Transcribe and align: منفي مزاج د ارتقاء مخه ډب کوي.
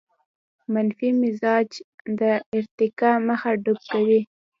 منفي 0.73 1.09
مزاج 1.21 1.69
د 2.19 2.21
ارتقاء 2.57 3.15
مخه 3.27 3.51
ډب 3.63 3.77
کوي. 3.91 4.19